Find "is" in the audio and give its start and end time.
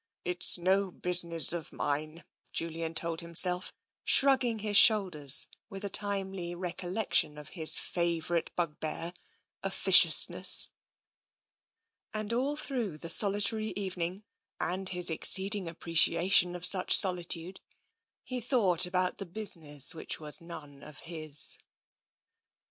0.43-0.57